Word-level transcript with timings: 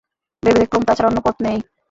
ভেবে 0.43 0.59
দেখলুম 0.61 0.83
তা 0.85 0.93
ছাড়া 0.95 1.09
অন্য 1.09 1.19
পথ 1.25 1.35
নেই। 1.45 1.57